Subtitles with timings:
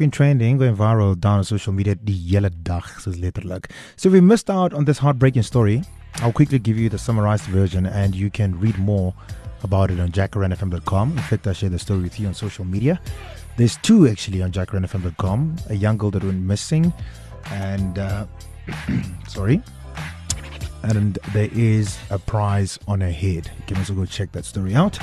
[0.00, 3.70] been trending, going viral down on social media die hele dag, soos letterlik.
[3.96, 5.82] So we missed out on this heartbreaking story,
[6.22, 9.12] I'll quickly give you the summarized version and you can read more
[9.62, 11.12] about it on jacarandafm.com.
[11.12, 12.98] In fact, I shared the story with you on social media.
[13.58, 15.56] There's two actually on jacarandafm.com.
[15.68, 16.92] A young girl that went missing
[17.50, 18.24] and uh,
[19.28, 19.62] sorry,
[20.82, 23.50] and there is a prize on her head.
[23.58, 24.98] You can also go check that story out.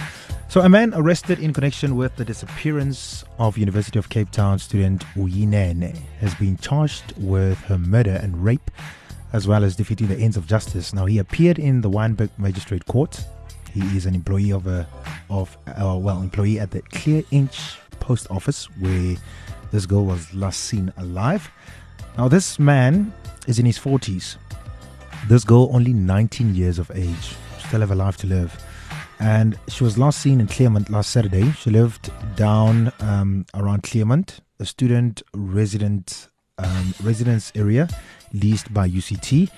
[0.50, 5.04] So, a man arrested in connection with the disappearance of University of Cape Town student
[5.16, 8.72] Uyinene has been charged with her murder and rape,
[9.34, 10.94] as well as defeating the ends of justice.
[10.94, 13.24] Now, he appeared in the Wynberg Magistrate Court.
[13.74, 14.88] He is an employee of a
[15.30, 19.18] of uh, well, employee at the Clareinch Post Office, where
[19.72, 21.52] this girl was last seen alive.
[22.18, 23.14] Now, this man
[23.48, 24.38] is in his 40s.
[25.28, 28.58] This girl only 19 years of age, still have a life to live
[29.20, 31.52] and she was last seen in Claremont last Saturday.
[31.54, 37.88] She lived down um, around Claremont, a student resident um, residence area
[38.34, 39.50] leased by UCT.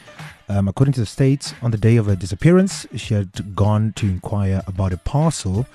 [0.48, 4.08] Um, according to the state, on the day of her disappearance, she had gone to
[4.08, 5.66] inquire about a parcel,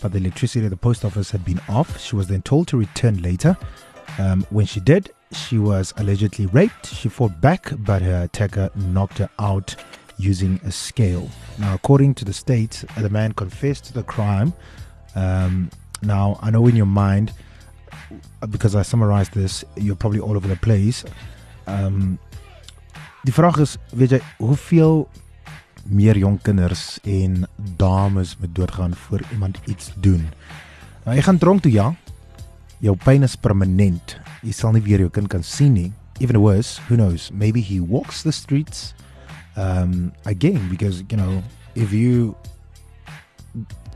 [0.00, 2.00] but the electricity at the post office had been off.
[2.00, 3.56] She was then told to return later.
[4.18, 6.86] Um, when she did, she was allegedly raped.
[6.86, 9.74] She fought back, but her attacker knocked her out
[10.18, 11.28] using a scale.
[11.58, 14.52] Now, according to the state, the man confessed to the crime.
[15.14, 15.70] Um,
[16.02, 17.32] now, I know in your mind,
[18.50, 21.04] because I summarized this, you're probably all over the place.
[21.66, 22.18] Um,
[23.24, 25.08] die vraag is, weet jy, hoeveel
[25.86, 27.46] meer jong kinders en
[27.78, 30.28] dames moet doodgaan voor iemand iets doen?
[31.04, 31.92] Nou, jy gaan dronk toe ja.
[32.82, 34.16] Jou pyn is permanent.
[34.42, 35.92] Jy sal nie weer jou kind kan sien nie.
[36.20, 37.30] Even worse, who knows?
[37.30, 38.92] Maybe he walks the streets
[39.56, 41.42] um, again because you know
[41.74, 42.34] if you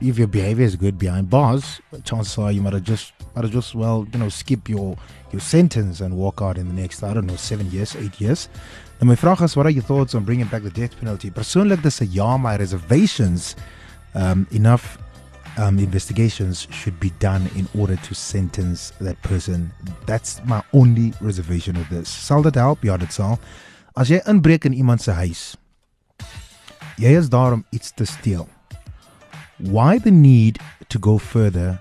[0.00, 3.52] if your behavior is good behind bars, chances are you might have just might have
[3.52, 4.96] just well you know skip your
[5.32, 8.48] your sentence and walk out in the next I don't know seven years, eight years.
[9.00, 11.30] And my vraag is, what are your thoughts on bringing back the death penalty?
[11.30, 13.56] Persoonlik dis 'n ja, my reservations.
[14.14, 14.96] Um, enough
[15.58, 19.72] um, investigations should be done in order to sentence that person.
[20.06, 22.08] That's my only reservation with this.
[22.08, 22.84] Sal dit help?
[22.84, 23.38] Ja, dit sal.
[23.96, 25.56] As jy inbreek in iemand se huis,
[27.00, 28.48] jy is daar om iets te steel.
[29.58, 31.80] Why the need to go further,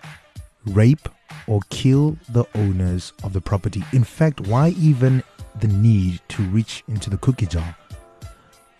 [0.64, 1.09] rape
[1.47, 3.84] or kill the owners of the property?
[3.91, 5.24] In fact, why even
[5.59, 7.75] the need to reach into the cookie jar?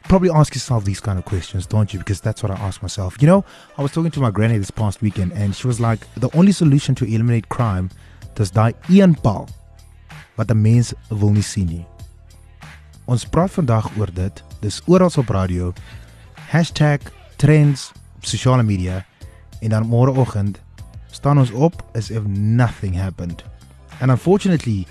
[0.08, 2.00] Probably ask yourself these kind of questions, don't you?
[2.00, 3.18] Because that's what I ask myself.
[3.20, 3.44] You know,
[3.78, 6.52] I was talking to my granny this past weekend, and she was like, the only
[6.52, 7.90] solution to eliminate crime
[8.36, 9.48] does die een paal
[10.36, 11.86] wat 'n mens wil nie sien nie.
[13.06, 14.44] Ons praat vandag oor dit.
[14.62, 15.74] Dis oral op radio.
[17.38, 17.92] #trends
[18.22, 19.06] sosiale media
[19.62, 20.60] en dan môreoggend
[21.12, 23.44] staan ons op as if nothing happened.
[24.00, 24.86] And unfortunately,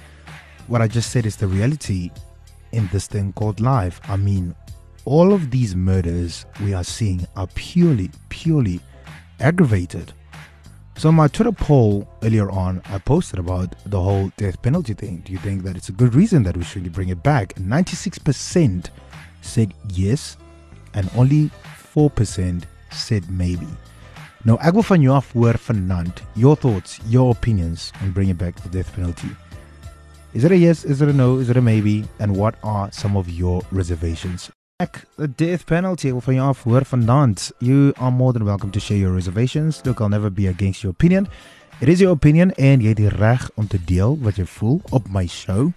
[0.67, 2.11] what I just said is the reality
[2.71, 4.01] in this thing called life.
[4.09, 4.55] I mean,
[5.05, 8.81] all of these murders we are seeing are purely, purely
[9.41, 10.13] aggravated
[10.97, 15.23] so, my Twitter poll earlier on, I posted about the whole death penalty thing.
[15.25, 17.55] Do you think that it's a good reason that we should bring it back?
[17.55, 18.91] 96%
[19.43, 20.37] said yes,
[20.95, 21.51] and only
[21.95, 22.63] 4%
[22.93, 23.67] said maybe.
[24.45, 25.21] Now, ek wil van your
[26.57, 29.31] thoughts, your opinions on bringing back the death penalty.
[30.33, 30.85] Is it a yes?
[30.85, 31.39] Is it a no?
[31.39, 32.05] Is it a maybe?
[32.21, 34.51] And what are some of your reservations?
[34.77, 37.53] The death penalty van jou af hoor vanaand.
[37.59, 39.81] You are more than welcome to share your reservations.
[39.85, 41.29] Look, I'll never be against your opinion.
[41.81, 44.81] It is your opinion and jy het die reg om te deel wat jy voel
[44.91, 45.71] op my show.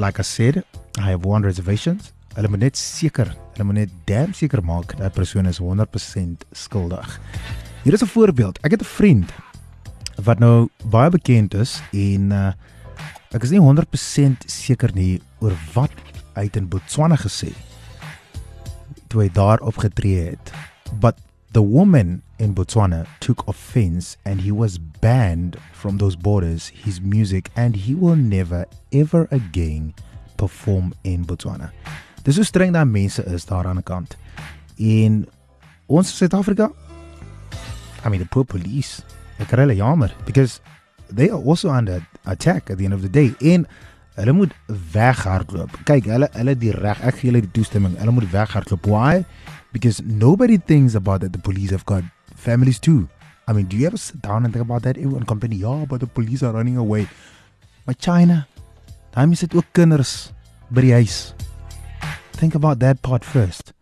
[0.00, 0.64] Like I said,
[0.96, 2.14] I have one reservations.
[2.32, 7.20] Hulle moet net seker, hulle moet net damn seker maak dat persoon is 100% skuldig.
[7.84, 8.58] Hier is 'n voorbeeld.
[8.64, 9.28] Ek het 'n vriend
[10.24, 12.52] wat nou baie bekend is en uh,
[13.36, 15.92] ek is nie 100% seker nie oor wat
[16.34, 17.69] hy in Botswana gesê het
[19.10, 20.52] toe hy daar opgetree het.
[21.02, 21.18] But
[21.52, 27.50] the woman in Botswana took offense and he was banned from those borders, his music
[27.56, 29.94] and he will never ever again
[30.36, 31.72] perform in Botswana.
[32.24, 34.16] Dis hoe streng daai mense is daar aan die kant.
[34.78, 35.26] En in
[35.90, 36.70] ons Suid-Afrika
[38.04, 39.02] I mean the poor police,
[39.40, 40.60] ek kry hulle jammer because
[41.10, 43.34] they are also under attack at the end of the day.
[43.40, 43.66] En
[44.18, 44.52] Hulle moet
[44.92, 45.76] weghardloop.
[45.88, 47.00] Kyk, hulle hulle die reg.
[47.06, 47.96] Ek gee hulle die toestemming.
[48.00, 48.88] Hulle moet weghardloop.
[48.90, 49.24] Why?
[49.72, 52.04] Because nobody thinks about that the police have got
[52.34, 53.08] families too.
[53.46, 54.96] I mean, do you ever sit down and think about that?
[54.96, 57.08] Everyone company, yeah, but the police are running away.
[57.84, 58.46] Maar China,
[59.10, 60.32] daar is dit ook kinders
[60.68, 61.34] by die huis.
[62.38, 63.72] Think about that part first.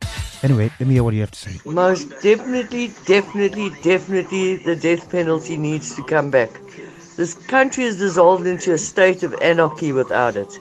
[0.42, 1.60] Anyway, let me hear what you have to say.
[1.64, 6.50] Most definitely, definitely, definitely, the death penalty needs to come back.
[7.18, 10.60] This country is dissolved into a state of anarchy without it.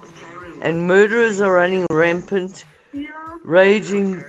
[0.63, 2.65] And murderers are running rampant,
[3.44, 4.24] raging,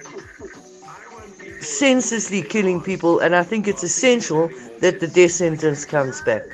[1.63, 3.21] senselessly killing people.
[3.21, 6.45] And I think it's essential that the death sentence comes back.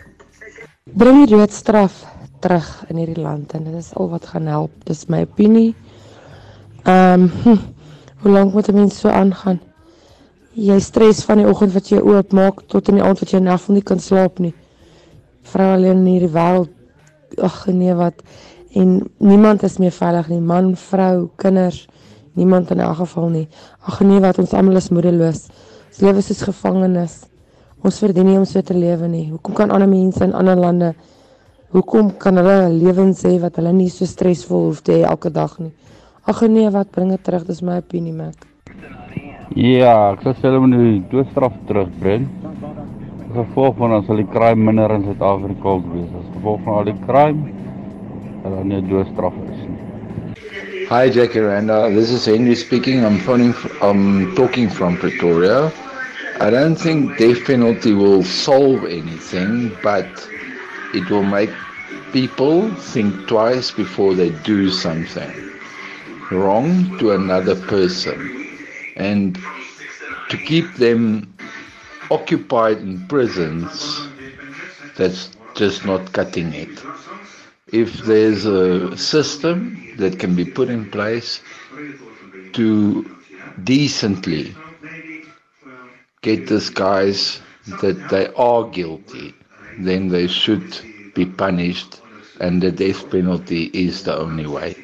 [0.95, 2.07] Bring die doodstraf
[2.39, 4.71] terug in hierdie land en dit is al wat gaan help.
[4.87, 5.75] Dis my opinie.
[6.87, 7.63] Ehm um, hm,
[8.23, 9.59] hoe lank moet 'n mens so aangaan?
[10.55, 13.43] Jy stres van die oggend wat jy oop maak tot in die aand wat jy
[13.43, 14.55] nag nie kan slaap nie
[15.53, 16.73] vrou alleen in hierdie wêreld.
[17.43, 18.23] Ag nee wat
[18.75, 20.41] en niemand is meer veilig nie.
[20.41, 21.85] Man, vrou, kinders,
[22.35, 23.47] niemand in elk geval nie.
[23.87, 25.47] Ag nee wat ons almal is moedeloos.
[25.91, 27.19] Ons lewe is gevangenes.
[27.85, 29.27] Ons verdien nie om so te lewe nie.
[29.31, 30.95] Hoekom kan ander mense in ander lande
[31.75, 35.57] hoekom kan hulle lewens hê wat hulle nie so stresvol hoef te hê elke dag
[35.59, 35.73] nie?
[36.31, 37.43] Ag nee wat bring dit terug?
[37.49, 38.47] Dis my opinie, Mac.
[39.59, 42.29] Ja, ek sê hulle moet die doodstraf terugbring
[43.35, 46.11] gevolg van crime minder in Suid-Afrika wees.
[46.19, 47.53] As gevolg van al die crime
[48.89, 50.87] doodstraf is nie.
[50.89, 53.05] Hi Jacaranda, this is Henry speaking.
[53.05, 55.73] I'm phoning I'm talking from Pretoria.
[56.41, 60.07] I don't think death penalty will solve anything, but
[60.93, 61.51] it will make
[62.13, 65.33] people think twice before they do something
[66.31, 68.19] wrong to another person
[68.97, 69.39] and
[70.29, 71.34] to keep them
[72.11, 74.07] occupied in prisons,
[74.97, 76.83] that's just not cutting it.
[77.69, 81.41] If there's a system that can be put in place
[82.53, 83.17] to
[83.65, 84.55] decently
[86.23, 87.41] get these guys
[87.81, 89.35] that they are guilty,
[89.79, 90.79] then they should
[91.15, 92.01] be punished,
[92.41, 94.77] and the death penalty is the only way.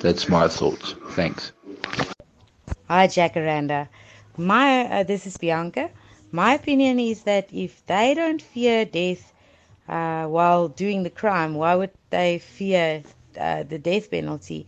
[0.00, 0.94] That's my thoughts.
[1.10, 1.52] Thanks.
[2.88, 3.88] Hi, Jacaranda.
[4.36, 5.90] My uh, this is Bianca.
[6.32, 9.32] My opinion is that if they don't fear death
[9.88, 13.02] uh, while doing the crime, why would they fear
[13.38, 14.66] uh, the death penalty?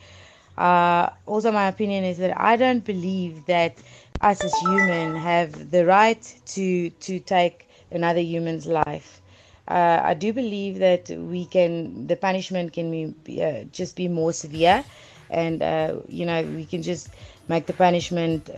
[0.56, 3.76] Uh, also, my opinion is that I don't believe that
[4.20, 9.20] us as human have the right to to take another human's life.
[9.68, 14.32] Uh, I do believe that we can the punishment can be uh, just be more
[14.32, 14.84] severe,
[15.30, 15.60] and
[16.08, 17.10] you know we can just
[17.48, 18.48] make the punishment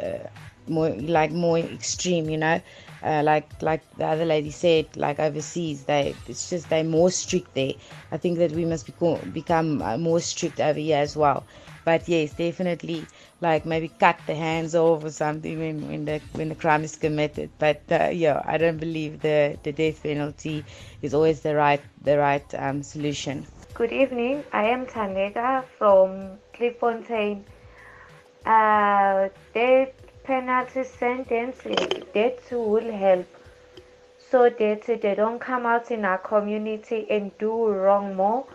[0.69, 2.61] more like more extreme you know?
[3.03, 7.55] Uh, like like the other lady said like overseas they it's just they're more strict
[7.55, 7.73] there.
[8.12, 11.45] I think that we must become become uh, more strict over here as well.
[11.85, 13.07] But yes definitely
[13.41, 16.97] like maybe cut the hands off or something when, when the when the crime is
[16.97, 17.51] committed.
[17.59, 20.65] But uh, yeah i don't believe the the death penalty
[21.03, 23.47] is always the right the right um, solution.
[23.75, 24.45] Good evening.
[24.53, 27.45] I am tanega from cliffontein
[28.45, 29.93] uh, they
[30.25, 33.26] penalty sentences that will help
[34.31, 38.46] so that they don't come out in our community and do wrong more.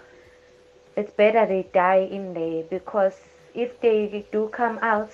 [0.95, 3.15] It's better they die in there because
[3.53, 5.11] if they do come out,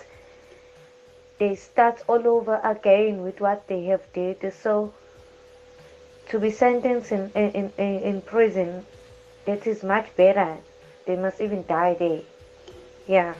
[1.40, 4.54] they start all over again with what they have did.
[4.54, 4.94] So
[6.30, 8.86] to be sentenced in, in, in, in prison,
[9.46, 10.58] that is much better.
[11.06, 12.22] They must even die there.
[13.08, 13.34] Yeah.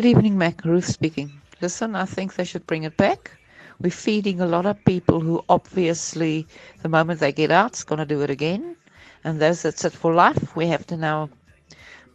[0.00, 0.64] Good evening, Mac.
[0.64, 1.30] Ruth speaking.
[1.60, 3.32] Listen, I think they should bring it back.
[3.82, 6.46] We're feeding a lot of people who obviously,
[6.80, 8.76] the moment they get out, is going to do it again.
[9.24, 11.28] And those that sit for life, we have to now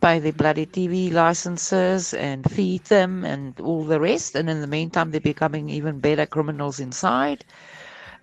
[0.02, 4.34] pay their bloody TV licenses and feed them and all the rest.
[4.34, 7.46] And in the meantime, they're becoming even better criminals inside.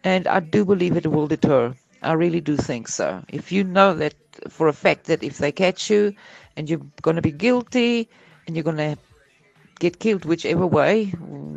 [0.02, 1.72] And I do believe it will deter.
[2.02, 3.22] I really do think so.
[3.28, 4.14] If you know that
[4.48, 6.16] for a fact that if they catch you
[6.56, 8.08] and you're going to be guilty
[8.48, 8.98] and you're going to
[9.82, 11.06] get killed whichever way,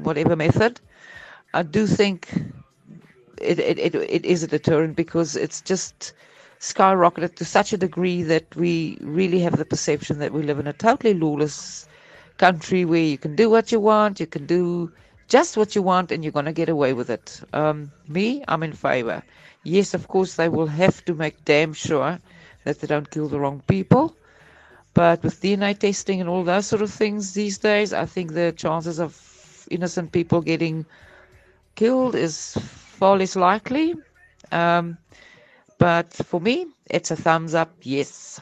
[0.08, 0.82] whatever method.
[1.54, 2.20] I do think
[3.42, 6.14] it, it, it, it is a deterrent because it's just
[6.60, 10.68] skyrocketed to such a degree that we really have the perception that we live in
[10.68, 11.88] a totally lawless
[12.38, 14.92] country where you can do what you want, you can do
[15.28, 17.42] just what you want, and you're going to get away with it.
[17.54, 19.24] Um, me, I'm in favor.
[19.64, 22.20] Yes, of course, they will have to make damn sure
[22.64, 24.16] that they don't kill the wrong people.
[24.96, 28.54] But with DNA testing and all those sort of things these days, I think the
[28.54, 30.86] chances of innocent people getting
[31.76, 32.58] killed is
[33.00, 33.96] far less likely.
[34.52, 34.98] Um,
[35.80, 38.42] but for me, it's a thumbs up, yes.